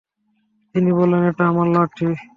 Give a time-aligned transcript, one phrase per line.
[0.75, 2.07] তিনি বললেন, এটা আমার লাঠি।